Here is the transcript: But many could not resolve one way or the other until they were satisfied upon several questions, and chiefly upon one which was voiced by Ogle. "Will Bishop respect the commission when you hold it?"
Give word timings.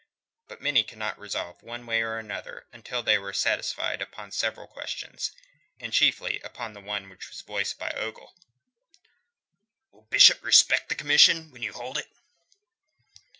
But 0.47 0.63
many 0.63 0.83
could 0.83 0.97
not 0.97 1.19
resolve 1.19 1.61
one 1.61 1.85
way 1.85 2.01
or 2.01 2.23
the 2.23 2.33
other 2.33 2.65
until 2.73 3.03
they 3.03 3.19
were 3.19 3.33
satisfied 3.33 4.01
upon 4.01 4.31
several 4.31 4.65
questions, 4.65 5.31
and 5.79 5.93
chiefly 5.93 6.39
upon 6.39 6.73
one 6.85 7.07
which 7.07 7.29
was 7.29 7.41
voiced 7.41 7.77
by 7.77 7.91
Ogle. 7.91 8.33
"Will 9.91 10.01
Bishop 10.09 10.43
respect 10.43 10.89
the 10.89 10.95
commission 10.95 11.51
when 11.51 11.61
you 11.61 11.73
hold 11.73 11.99
it?" 11.99 12.09